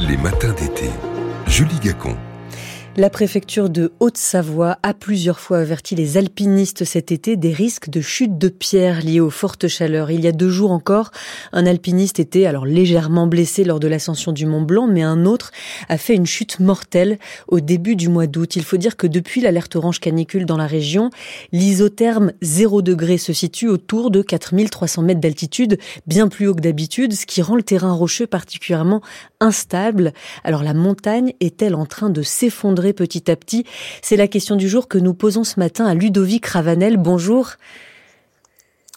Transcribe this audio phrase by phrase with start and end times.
[0.00, 0.90] Les matins d'été.
[1.46, 2.16] Julie Gacon.
[2.98, 8.00] La préfecture de Haute-Savoie a plusieurs fois averti les alpinistes cet été des risques de
[8.00, 10.10] chute de pierres liées aux fortes chaleurs.
[10.10, 11.10] Il y a deux jours encore,
[11.52, 15.50] un alpiniste était alors légèrement blessé lors de l'ascension du Mont Blanc, mais un autre
[15.90, 17.18] a fait une chute mortelle
[17.48, 18.56] au début du mois d'août.
[18.56, 21.10] Il faut dire que depuis l'alerte orange canicule dans la région,
[21.52, 25.76] l'isotherme 0 degré se situe autour de 4300 mètres d'altitude,
[26.06, 29.02] bien plus haut que d'habitude, ce qui rend le terrain rocheux particulièrement
[29.40, 30.14] instable.
[30.44, 32.85] Alors la montagne est-elle en train de s'effondrer?
[32.92, 33.64] Petit à petit
[34.02, 36.96] C'est la question du jour que nous posons ce matin à Ludovic Ravanel.
[36.96, 37.52] Bonjour.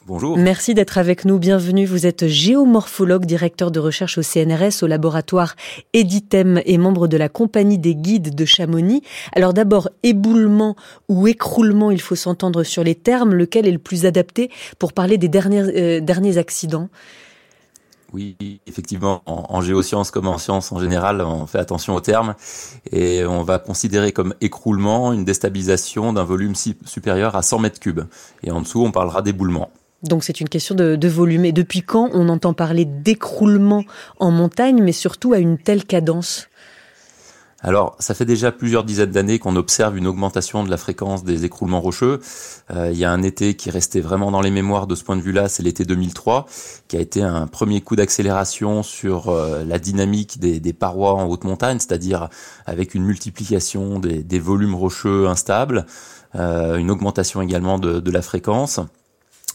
[0.10, 0.38] Bonjour.
[0.38, 1.38] Merci d'être avec nous.
[1.38, 1.86] Bienvenue.
[1.86, 5.56] Vous êtes géomorphologue, directeur de recherche au CNRS, au laboratoire
[5.94, 9.04] Editem et membre de la compagnie des guides de Chamonix.
[9.34, 10.76] Alors d'abord, éboulement
[11.10, 13.36] ou écroulement, il faut s'entendre sur les termes.
[13.36, 14.50] Lequel est le plus adapté
[14.80, 16.90] pour parler des derniers, euh, derniers accidents?
[18.14, 22.36] Oui, effectivement, en, géosciences comme en sciences en général, on fait attention aux termes
[22.92, 28.02] et on va considérer comme écroulement une déstabilisation d'un volume supérieur à 100 mètres cubes.
[28.44, 29.70] Et en dessous, on parlera d'éboulement.
[30.04, 31.46] Donc c'est une question de, de, volume.
[31.46, 33.84] Et depuis quand on entend parler d'écroulement
[34.20, 36.49] en montagne, mais surtout à une telle cadence?
[37.62, 41.44] Alors, ça fait déjà plusieurs dizaines d'années qu'on observe une augmentation de la fréquence des
[41.44, 42.22] écroulements rocheux.
[42.72, 45.18] Euh, il y a un été qui restait vraiment dans les mémoires de ce point
[45.18, 46.46] de vue-là, c'est l'été 2003,
[46.88, 51.44] qui a été un premier coup d'accélération sur euh, la dynamique des, parois en haute
[51.44, 52.30] montagne, c'est-à-dire
[52.66, 55.86] avec une multiplication des, volumes rocheux instables,
[56.36, 58.80] euh, une augmentation également de, de la fréquence.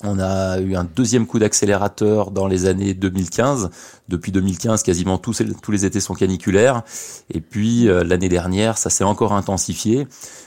[0.03, 3.71] On a eu un deuxième coup d'accélérateur dans les années 2015.
[4.09, 6.83] Depuis 2015, quasiment tous, les étés sont caniculaires.
[7.31, 10.07] Et puis euh, l'année dernière, ça s'est encore intensifié.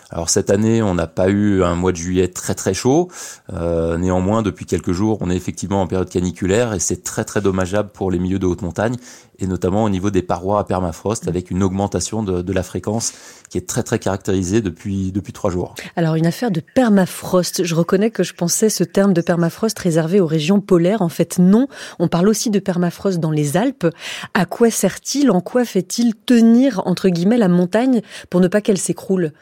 [0.09, 3.09] Alors cette année, on n'a pas eu un mois de juillet très très chaud.
[3.51, 7.41] Euh, néanmoins, depuis quelques jours, on est effectivement en période caniculaire et c'est très très
[7.41, 8.95] dommageable pour les milieux de haute montagne
[9.39, 13.13] et notamment au niveau des parois à permafrost avec une augmentation de, de la fréquence
[13.49, 15.75] qui est très très caractérisée depuis depuis trois jours.
[15.95, 17.65] Alors une affaire de permafrost.
[17.65, 21.01] Je reconnais que je pensais ce terme de permafrost réservé aux régions polaires.
[21.01, 21.67] En fait, non.
[21.99, 23.87] On parle aussi de permafrost dans les Alpes.
[24.33, 25.31] À quoi sert-il?
[25.31, 29.33] En quoi fait-il tenir entre guillemets la montagne pour ne pas qu'elle s'écroule?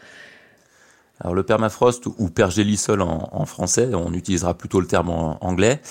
[1.22, 5.82] Alors le permafrost ou pergélisol en, en, français, on utilisera plutôt le terme en anglais.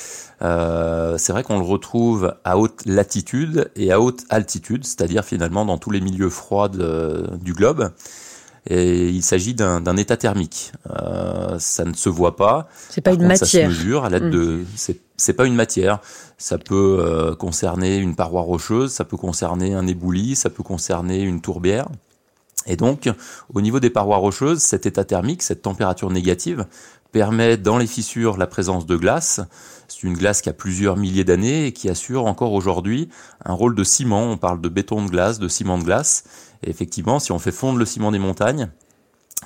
[0.43, 5.65] Euh, c'est vrai qu'on le retrouve à haute latitude et à haute altitude, c'est-à-dire finalement
[5.65, 7.91] dans tous les milieux froids du globe.
[8.67, 10.73] Et il s'agit d'un état thermique.
[10.91, 12.69] Euh, ça ne se voit pas.
[12.89, 13.49] C'est pas une matière.
[13.49, 14.63] Ça se mesure à l'aide de.
[14.63, 14.95] Mm.
[15.17, 16.01] C'est pas une matière.
[16.39, 21.21] Ça peut euh, concerner une paroi rocheuse, ça peut concerner un éboulis, ça peut concerner
[21.21, 21.89] une tourbière.
[22.67, 23.11] Et donc,
[23.53, 26.67] au niveau des parois rocheuses, cet état thermique, cette température négative,
[27.13, 29.41] permet dans les fissures la présence de glace.
[29.87, 33.09] C'est une glace qui a plusieurs milliers d'années et qui assure encore aujourd'hui
[33.45, 34.25] un rôle de ciment.
[34.25, 36.25] On parle de béton de glace, de ciment de glace.
[36.65, 38.71] Et effectivement, si on fait fondre le ciment des montagnes,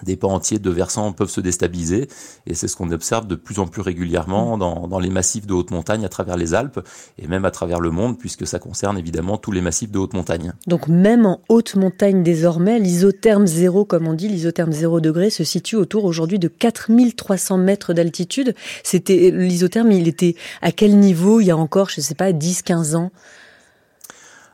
[0.04, 2.08] des pans entiers de versants peuvent se déstabiliser
[2.46, 4.60] et c'est ce qu'on observe de plus en plus régulièrement mm.
[4.60, 6.80] dans, dans, les massifs de haute montagne à travers les Alpes
[7.18, 10.14] et même à travers le monde puisque ça concerne évidemment tous les massifs de haute
[10.14, 10.52] montagne.
[10.66, 15.44] Donc même en haute montagne désormais, l'isotherme zéro comme on dit, l'isotherme zéro degré se
[15.44, 18.54] situe autour aujourd'hui de 4300 mètres d'altitude.
[18.82, 22.62] C'était l'isotherme, il était à quel niveau il y a encore, je sais pas, 10,
[22.62, 23.10] 15 ans?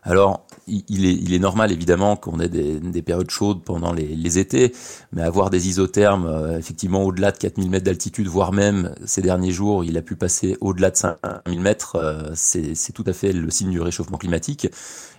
[0.06, 4.06] Alors, il est, il est, normal évidemment qu'on ait des, des, périodes chaudes pendant les,
[4.06, 4.72] les, étés,
[5.12, 9.52] mais avoir des isothermes euh, effectivement au-delà de 4000 mètres d'altitude, voire même ces derniers
[9.52, 13.50] jours, il a pu passer au-delà de 5000 mètres, euh, c'est tout à fait le
[13.50, 14.68] signe du réchauffement climatique.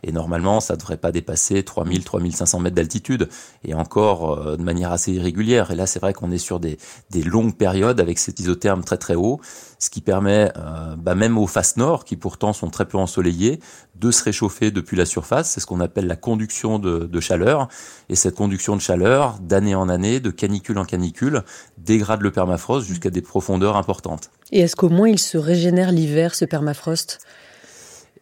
[0.04, 3.28] Et normalement, ça ne devrait pas dépasser 3000, 3500 mètres d'altitude,
[3.64, 5.72] et encore euh, de manière assez irrégulière.
[5.72, 6.78] Et là, c'est vrai qu'on est sur des,
[7.10, 9.40] des, longues périodes avec cet isotherme très très haut,
[9.80, 10.52] ce qui permet,
[10.98, 13.60] bah, même aux faces nord, qui pourtant sont très peu ensoleillées,
[13.96, 15.35] de se réchauffer depuis la surface.
[15.44, 17.68] C'est ce qu'on appelle la conduction de, chaleur.
[18.10, 21.44] Et cette conduction de chaleur, d'année en année, de canicule en canicule,
[21.78, 24.30] dégrade le permafrost jusqu'à des profondeurs importantes.
[24.52, 27.20] Et est-ce qu'au moins il se régénère l'hiver, ce permafrost?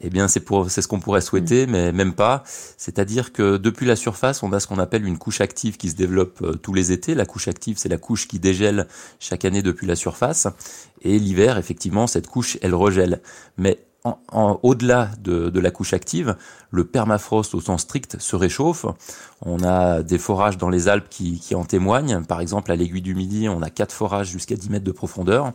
[0.06, 1.72] Eh bien, c'est pour, c'est ce qu'on pourrait souhaiter, mm.
[1.72, 2.44] mais même pas.
[2.78, 5.96] C'est-à-dire que depuis la surface, on a ce qu'on appelle une couche active qui se
[5.96, 7.16] développe euh, tous les étés.
[7.16, 8.88] La couche active, c'est la couche qui dégèle
[9.20, 10.47] chaque année depuis la surface.
[11.02, 13.22] Et l'hiver, effectivement, cette couche, elle regèle.
[13.58, 13.79] Mais
[14.32, 16.35] au-delà de, la couche active,
[16.72, 18.85] le permafrost au sens strict se réchauffe.
[19.41, 22.23] On a des forages dans les Alpes qui, en témoignent.
[22.26, 25.53] Par exemple, à l'aiguille du Midi, on a quatre forages jusqu'à 10 mètres de profondeur.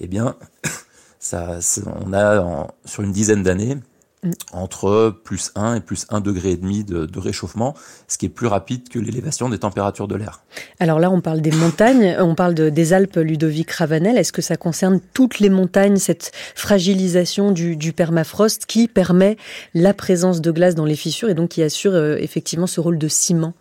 [0.00, 0.36] Eh bien,
[1.18, 1.58] ça,
[2.02, 3.78] on a sur une dizaine d'années
[4.22, 4.30] mm.
[4.52, 7.74] entre plus 1 et plus 1 degré et demi de, de réchauffement,
[8.06, 10.42] ce qui est plus rapide que l'élévation des températures de l'air.
[10.80, 14.18] Alors là, on parle des montagnes, on parle de, des Alpes Ludovic Ravanel.
[14.18, 19.36] Est-ce que ça concerne toutes les montagnes, cette fragilisation du, du, permafrost qui permet
[19.74, 22.98] la présence de glace dans les fissures et donc qui assure euh, effectivement ce rôle
[22.98, 23.54] de ciment?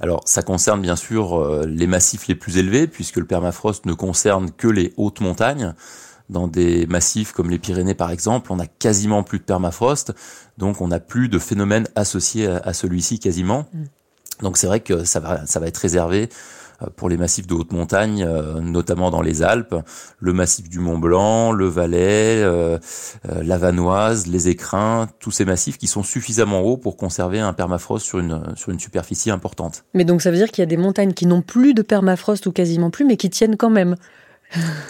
[0.00, 3.92] Alors, ça concerne bien sûr euh, les massifs les plus élevés, puisque le permafrost ne
[3.92, 5.74] concerne que les hautes montagnes.
[6.32, 10.12] Dans des massifs comme les Pyrénées par exemple, on a quasiment plus de permafrost,
[10.58, 13.66] donc on n'a plus de phénomène associé à, celui-ci quasiment.
[13.72, 13.84] Mm.
[14.42, 16.28] Donc c'est vrai que ça va, ça va être réservé
[16.82, 19.74] euh, pour les massifs de haute montagne, euh, notamment dans les Alpes,
[20.18, 22.78] le massif du Mont Blanc, le Valais, euh,
[23.24, 28.04] la Vanoise, les Écrins, tous ces massifs qui sont suffisamment hauts pour conserver un permafrost
[28.04, 29.84] sur une, sur une superficie importante.
[29.94, 32.46] Mais donc ça veut dire qu'il y a des montagnes qui n'ont plus de permafrost
[32.46, 33.96] ou quasiment plus, mais qui tiennent quand même.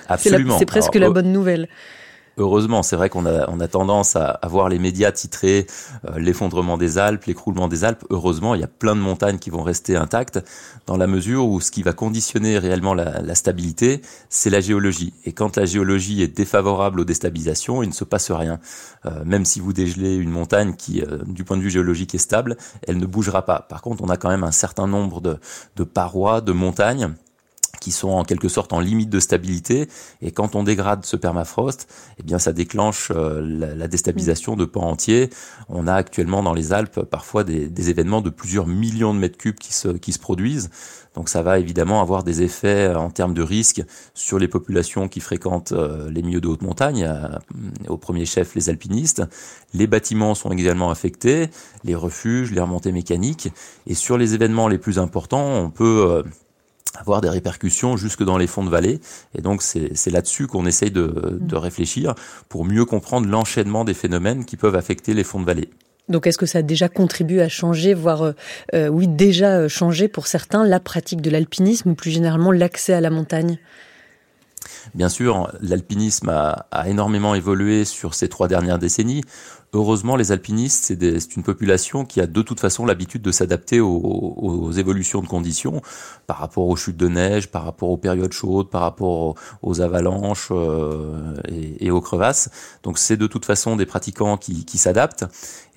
[0.09, 0.59] Absolument.
[0.59, 1.69] C'est presque la bonne nouvelle.
[2.38, 5.67] Heureusement, c'est vrai qu'on a, on a tendance à, voir les médias titrer
[6.06, 8.05] euh, l'effondrement des Alpes, l'écroulement des Alpes.
[8.09, 10.41] Heureusement, il y a plein de montagnes qui vont rester intactes
[10.87, 14.00] dans la mesure où ce qui va conditionner réellement la, stabilité,
[14.31, 15.12] c'est la géologie.
[15.25, 18.61] Et quand la géologie est défavorable aux déstabilisations, il ne se passe rien.
[19.05, 22.19] Euh, même si vous dégelez une montagne qui, euh, du point de vue géologique, est
[22.19, 22.56] stable,
[22.88, 23.67] elle ne bougera pas.
[23.69, 25.37] Par contre, on a quand même un certain nombre de,
[25.76, 27.15] de parois, de montagnes
[27.82, 29.88] qui sont en quelque sorte en limite de stabilité.
[30.20, 31.88] Et quand on dégrade ce permafrost,
[32.20, 35.31] eh bien, ça déclenche euh, la, déstabilisation de pans entiers.
[35.69, 39.37] On a actuellement dans les Alpes parfois des, des, événements de plusieurs millions de mètres
[39.37, 40.70] cubes qui se, qui se produisent.
[41.17, 43.82] Donc ça va évidemment avoir des effets euh, en termes de risque
[44.14, 47.12] sur les populations qui fréquentent euh, les milieux de haute montagne,
[47.88, 49.25] au premier chef les alpinistes.
[49.75, 51.50] Les bâtiments sont également affectés,
[51.82, 53.49] les refuges, les remontées mécaniques.
[53.88, 56.23] Et sur les événements les plus importants, on peut
[56.94, 59.00] avoir des répercussions jusque dans les fonds de vallée.
[59.35, 62.15] Et donc c'est là-dessus qu'on essaye de, de, réfléchir
[62.49, 65.71] pour mieux comprendre l'enchaînement des phénomènes qui peuvent affecter les fonds de vallée.
[66.09, 68.33] Donc est-ce que ça a déjà contribué à changer, voire euh,
[68.75, 72.93] euh oui déjà euh, changé pour certains la pratique de l'alpinisme ou plus généralement l'accès
[72.93, 73.59] à la montagne?
[74.94, 79.23] Bien sûr, l'alpinisme a, a, énormément évolué sur ces trois dernières décennies.
[79.74, 83.88] Heureusement, les alpinistes, c'est une population qui a de toute façon l'habitude de s'adapter aux,
[84.36, 85.80] aux, évolutions de conditions
[86.26, 90.48] par rapport aux chutes de neige, par rapport aux périodes chaudes, par rapport aux, avalanches
[90.50, 92.50] euh, et, et, aux crevasses.
[92.82, 95.24] Donc c'est de toute façon des pratiquants qui, qui s'adaptent.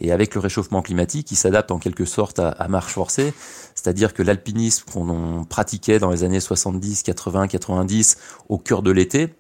[0.01, 3.33] Et avec le réchauffement climatique, ils s'adaptent en quelque sorte à, à marche forcée.
[3.75, 8.17] C'est-à-dire que l'alpinisme qu'on pratiquait dans les années 70, 80, 90
[8.49, 9.33] au cœur de l'été,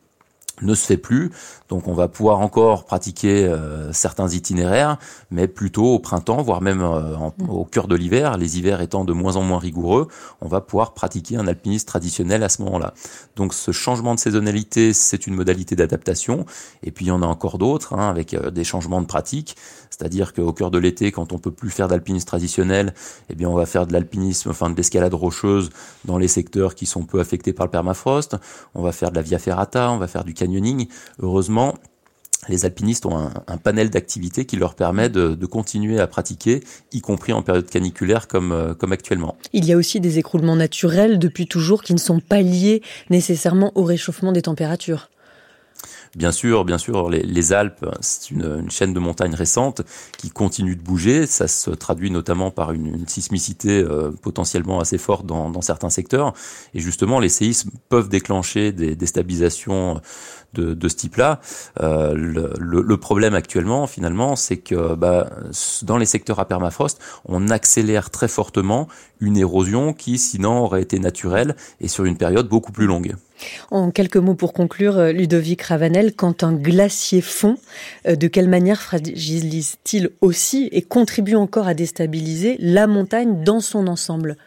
[0.61, 1.31] ne se fait plus.
[1.69, 4.97] Donc on va pouvoir encore pratiquer euh, certains itinéraires,
[5.31, 7.49] mais plutôt au printemps, voire même euh, mm.
[7.49, 10.07] au cœur de l'hiver, les hivers étant de moins en moins rigoureux,
[10.41, 12.93] on va pouvoir pratiquer un alpinisme traditionnel à ce moment-là.
[13.35, 16.45] Donc ce changement de saisonnalité, c'est une modalité d'adaptation.
[16.83, 19.55] Et puis il y en a encore d'autres, hein, avec euh, des changements de pratique.
[19.89, 22.93] C'est-à-dire qu'au cœur de l'été, quand on peut plus faire d'alpinisme traditionnel,
[23.29, 25.69] eh bien on va faire de l'alpinisme, enfin de l'escalade rocheuse
[26.03, 28.35] dans les secteurs qui sont peu affectés par le permafrost.
[28.73, 30.33] On va faire de la via ferrata, on va faire du
[31.19, 31.75] Heureusement,
[32.49, 37.33] les alpinistes ont un, panel d'activités qui leur permet de, continuer à pratiquer, y compris
[37.33, 39.35] en période caniculaire euh, comme actuellement.
[39.53, 43.71] Il y a aussi des écroulements naturels depuis toujours qui ne sont pas liés nécessairement
[43.75, 45.09] au réchauffement des températures.
[46.15, 49.81] Bien sûr, bien sûr, les, Alpes, c'est une, chaîne de montagnes récente
[50.17, 51.27] qui continue de bouger.
[51.27, 56.33] Ça se traduit notamment par une, sismicité euh, potentiellement assez forte dans, certains secteurs.
[56.73, 59.99] Et justement, les séismes peuvent déclencher des déstabilisations
[60.53, 61.41] de, ce type-là.
[61.81, 65.29] Euh, le, le, problème actuellement, finalement, c'est que bah,
[65.83, 68.87] dans les secteurs à permafrost, on accélère très fortement
[69.19, 73.15] une érosion qui, sinon, aurait été naturelle et sur une période beaucoup plus longue.
[73.71, 77.57] En quelques mots pour conclure, euh, Ludovic Ravanel, quand un glacier fond,
[78.07, 83.87] euh, de quelle manière fragilise-t-il aussi et contribue encore à déstabiliser la montagne dans son
[83.87, 84.37] ensemble?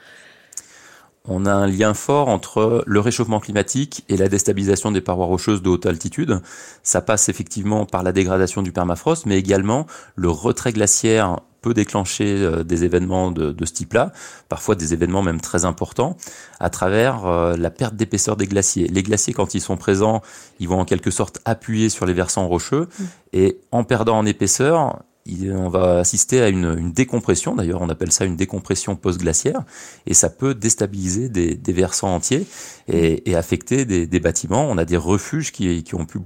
[1.31, 5.61] On a un lien fort entre le réchauffement climatique et la déstabilisation des parois rocheuses
[5.61, 6.41] de haute altitude.
[6.83, 12.37] Ça passe effectivement par la dégradation du permafrost, mais également le retrait glaciaire peut déclencher
[12.39, 14.13] euh, des événements de, ce type-là,
[14.49, 16.17] parfois des événements même très importants,
[16.61, 18.89] à travers euh, la perte d'épaisseur des glaciers.
[18.89, 20.23] Les glaciers, quand ils sont présents,
[20.61, 23.05] ils vont en quelque sorte appuyer sur les versants rocheux, mmh.
[23.33, 25.03] et en perdant en épaisseur,
[25.51, 29.63] on va assister à une, décompression, d'ailleurs on appelle ça une décompression post-glaciaire,
[30.07, 32.47] et ça peut déstabiliser des, versants entiers
[32.89, 34.67] et, affecter des, bâtiments.
[34.69, 36.19] On a des refuges qui, ont pu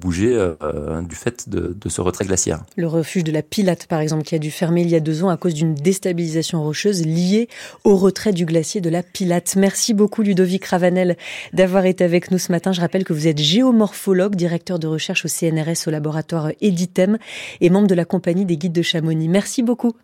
[0.00, 0.30] bouger
[1.08, 2.64] du fait de, de, ce retrait glaciaire.
[2.76, 5.24] Le refuge de la Pilate, par exemple, qui a dû fermer il y a deux
[5.24, 7.48] ans à cause d'une déstabilisation rocheuse liée
[7.84, 9.56] au retrait du glacier de la Pilate.
[9.56, 11.16] Merci beaucoup Ludovic Ravanel
[11.52, 12.72] d'avoir été avec nous ce matin.
[12.72, 17.18] Je rappelle que vous êtes géomorphologue, directeur de recherche au CNRS au laboratoire Editem
[17.60, 19.28] et membre de la compagnie des guides de Chamonix.
[19.28, 19.94] Merci beaucoup.